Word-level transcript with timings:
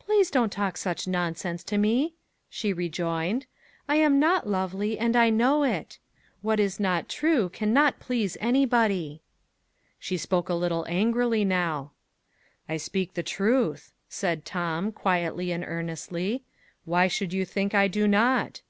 "Please 0.00 0.32
don't 0.32 0.50
talk 0.50 0.76
such 0.76 1.06
nonsense 1.06 1.62
to 1.62 1.78
me," 1.78 2.16
she 2.50 2.72
rejoined. 2.72 3.46
"I 3.88 3.94
am 3.94 4.18
not 4.18 4.48
lovely, 4.48 4.98
and 4.98 5.14
I 5.14 5.30
know 5.30 5.62
it. 5.62 6.00
What 6.42 6.58
is 6.58 6.80
not 6.80 7.08
true 7.08 7.48
can 7.48 7.72
not 7.72 8.00
please 8.00 8.36
anybody." 8.40 9.22
She 10.00 10.16
spoke 10.16 10.48
a 10.48 10.54
little 10.54 10.84
angrily 10.88 11.44
now. 11.44 11.92
"I 12.68 12.78
speak 12.78 13.14
the 13.14 13.22
truth," 13.22 13.92
said 14.08 14.44
Tom, 14.44 14.90
quietly 14.90 15.52
and 15.52 15.62
earnestly. 15.64 16.42
"Why 16.84 17.06
should 17.06 17.32
you 17.32 17.44
think 17.44 17.76
I 17.76 17.86
do 17.86 18.08
not?" 18.08 18.62